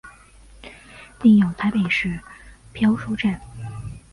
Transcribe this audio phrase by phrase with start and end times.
[1.21, 2.19] 另有台北市
[2.73, 3.39] 漂书站。